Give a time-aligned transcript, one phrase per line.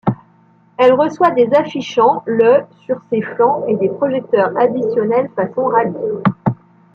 [0.79, 6.23] Elle reçoit des affichant le sur ses flancs et des projecteurs additionnels façon rallye.